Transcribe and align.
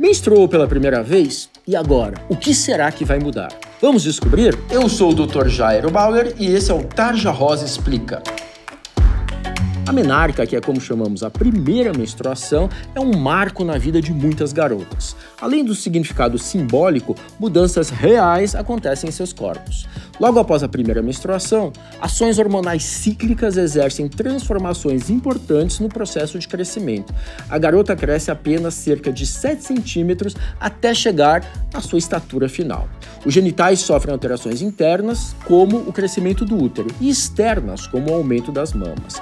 Menstruou 0.00 0.46
pela 0.46 0.68
primeira 0.68 1.02
vez? 1.02 1.50
E 1.66 1.74
agora? 1.74 2.14
O 2.28 2.36
que 2.36 2.54
será 2.54 2.92
que 2.92 3.04
vai 3.04 3.18
mudar? 3.18 3.48
Vamos 3.82 4.04
descobrir? 4.04 4.56
Eu 4.70 4.88
sou 4.88 5.10
o 5.10 5.26
Dr. 5.26 5.48
Jairo 5.48 5.90
Bauer 5.90 6.36
e 6.38 6.46
esse 6.46 6.70
é 6.70 6.74
o 6.74 6.84
Tarja 6.84 7.32
Rosa 7.32 7.66
Explica. 7.66 8.22
A 9.88 9.92
menarca, 9.92 10.46
que 10.46 10.54
é 10.54 10.60
como 10.60 10.78
chamamos 10.78 11.22
a 11.22 11.30
primeira 11.30 11.94
menstruação, 11.94 12.68
é 12.94 13.00
um 13.00 13.16
marco 13.16 13.64
na 13.64 13.78
vida 13.78 14.02
de 14.02 14.12
muitas 14.12 14.52
garotas. 14.52 15.16
Além 15.40 15.64
do 15.64 15.74
significado 15.74 16.36
simbólico, 16.36 17.14
mudanças 17.40 17.88
reais 17.88 18.54
acontecem 18.54 19.08
em 19.08 19.12
seus 19.12 19.32
corpos. 19.32 19.88
Logo 20.20 20.38
após 20.38 20.62
a 20.62 20.68
primeira 20.68 21.00
menstruação, 21.00 21.72
ações 22.02 22.38
hormonais 22.38 22.84
cíclicas 22.84 23.56
exercem 23.56 24.08
transformações 24.08 25.08
importantes 25.08 25.80
no 25.80 25.88
processo 25.88 26.38
de 26.38 26.46
crescimento. 26.46 27.14
A 27.48 27.56
garota 27.56 27.96
cresce 27.96 28.30
apenas 28.30 28.74
cerca 28.74 29.10
de 29.10 29.24
7 29.24 29.64
centímetros 29.64 30.36
até 30.60 30.92
chegar 30.92 31.50
à 31.72 31.80
sua 31.80 31.98
estatura 31.98 32.46
final. 32.46 32.86
Os 33.24 33.32
genitais 33.32 33.80
sofrem 33.80 34.12
alterações 34.12 34.60
internas, 34.60 35.34
como 35.46 35.78
o 35.78 35.94
crescimento 35.94 36.44
do 36.44 36.62
útero, 36.62 36.90
e 37.00 37.08
externas, 37.08 37.86
como 37.86 38.10
o 38.10 38.14
aumento 38.14 38.52
das 38.52 38.74
mamas 38.74 39.18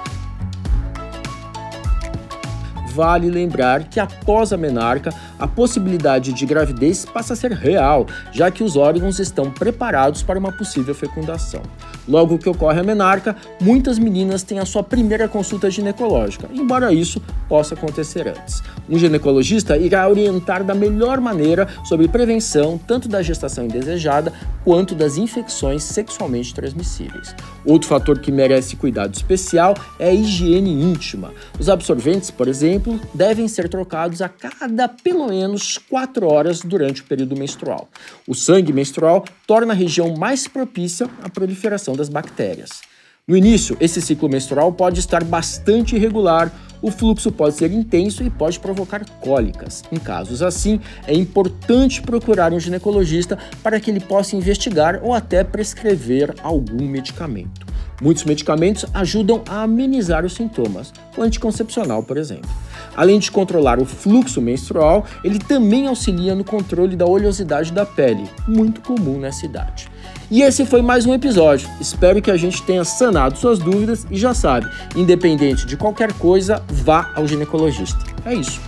vale 2.97 3.29
lembrar 3.29 3.83
que 3.83 3.99
após 3.99 4.51
a 4.51 4.57
menarca, 4.57 5.13
a 5.37 5.47
possibilidade 5.47 6.33
de 6.33 6.45
gravidez 6.47 7.05
passa 7.05 7.33
a 7.33 7.35
ser 7.35 7.51
real, 7.51 8.07
já 8.31 8.49
que 8.49 8.63
os 8.63 8.75
órgãos 8.75 9.19
estão 9.19 9.51
preparados 9.51 10.23
para 10.23 10.39
uma 10.39 10.51
possível 10.51 10.95
fecundação. 10.95 11.61
Logo 12.07 12.39
que 12.39 12.49
ocorre 12.49 12.79
a 12.79 12.83
menarca, 12.83 13.35
muitas 13.61 13.99
meninas 13.99 14.41
têm 14.41 14.57
a 14.57 14.65
sua 14.65 14.81
primeira 14.81 15.27
consulta 15.27 15.69
ginecológica, 15.69 16.49
embora 16.51 16.91
isso 16.91 17.21
possa 17.47 17.75
acontecer 17.75 18.27
antes. 18.27 18.61
Um 18.89 18.97
ginecologista 18.97 19.77
irá 19.77 20.07
orientar 20.07 20.63
da 20.63 20.73
melhor 20.73 21.19
maneira 21.19 21.67
sobre 21.83 22.07
prevenção 22.07 22.77
tanto 22.77 23.07
da 23.07 23.21
gestação 23.21 23.65
indesejada 23.65 24.33
quanto 24.63 24.95
das 24.95 25.17
infecções 25.17 25.83
sexualmente 25.83 26.53
transmissíveis. 26.53 27.35
Outro 27.65 27.87
fator 27.87 28.19
que 28.19 28.31
merece 28.31 28.75
cuidado 28.75 29.13
especial 29.13 29.75
é 29.99 30.09
a 30.09 30.13
higiene 30.13 30.71
íntima. 30.71 31.33
Os 31.59 31.69
absorventes, 31.69 32.31
por 32.31 32.47
exemplo, 32.47 32.99
devem 33.13 33.47
ser 33.47 33.69
trocados 33.69 34.21
a 34.21 34.29
cada 34.29 34.87
pelo 34.87 35.27
menos 35.27 35.77
4 35.77 36.27
horas 36.27 36.61
durante 36.61 37.01
o 37.01 37.05
período 37.05 37.37
menstrual. 37.37 37.89
O 38.27 38.35
sangue 38.35 38.73
menstrual 38.73 39.25
torna 39.45 39.73
a 39.73 39.75
região 39.75 40.15
mais 40.15 40.47
propícia 40.47 41.09
à 41.21 41.29
proliferação 41.29 41.95
das 41.95 42.09
bactérias. 42.09 42.81
No 43.29 43.35
início, 43.35 43.75
esse 43.81 44.01
ciclo 44.01 44.29
menstrual 44.29 44.71
pode 44.71 45.01
estar 45.01 45.21
bastante 45.21 45.97
irregular, 45.97 46.49
o 46.81 46.89
fluxo 46.89 47.29
pode 47.29 47.55
ser 47.55 47.73
intenso 47.73 48.23
e 48.23 48.29
pode 48.29 48.57
provocar 48.57 49.03
cólicas. 49.19 49.83
Em 49.91 49.97
casos 49.97 50.41
assim, 50.41 50.79
é 51.05 51.13
importante 51.13 52.01
procurar 52.01 52.53
um 52.53 52.59
ginecologista 52.59 53.37
para 53.61 53.81
que 53.81 53.91
ele 53.91 53.99
possa 53.99 54.37
investigar 54.37 55.01
ou 55.03 55.13
até 55.13 55.43
prescrever 55.43 56.33
algum 56.41 56.87
medicamento. 56.87 57.66
Muitos 57.99 58.25
medicamentos 58.25 58.85
ajudam 58.93 59.41
a 59.49 59.63
amenizar 59.63 60.23
os 60.23 60.33
sintomas, 60.33 60.93
o 61.17 61.23
anticoncepcional, 61.23 62.03
por 62.03 62.17
exemplo. 62.17 62.49
Além 62.95 63.17
de 63.17 63.31
controlar 63.31 63.79
o 63.79 63.85
fluxo 63.85 64.39
menstrual, 64.39 65.05
ele 65.23 65.39
também 65.39 65.87
auxilia 65.87 66.35
no 66.35 66.43
controle 66.43 66.95
da 66.95 67.05
oleosidade 67.05 67.71
da 67.71 67.85
pele, 67.85 68.29
muito 68.47 68.81
comum 68.81 69.19
nessa 69.19 69.45
idade. 69.45 69.89
E 70.29 70.41
esse 70.41 70.65
foi 70.65 70.81
mais 70.81 71.05
um 71.05 71.13
episódio. 71.13 71.69
Espero 71.79 72.21
que 72.21 72.29
a 72.29 72.37
gente 72.37 72.61
tenha 72.63 72.83
sanado 72.83 73.37
suas 73.37 73.59
dúvidas 73.59 74.05
e 74.11 74.17
já 74.17 74.33
sabe, 74.33 74.69
independente 74.95 75.65
de 75.65 75.75
qualquer 75.75 76.13
coisa, 76.13 76.61
vá 76.67 77.11
ao 77.15 77.25
ginecologista. 77.25 77.99
É 78.25 78.33
isso. 78.33 78.61